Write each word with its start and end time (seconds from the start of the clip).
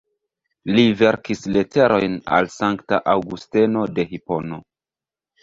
Li 0.77 0.85
verkis 1.01 1.45
leterojn 1.57 2.15
al 2.39 2.49
Sankta 2.55 3.01
Aŭgusteno 3.15 3.87
de 4.01 4.09
Hipono. 4.17 4.61